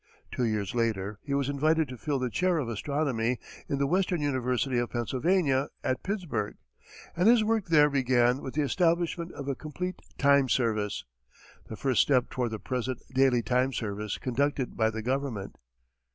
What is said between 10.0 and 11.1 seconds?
time service,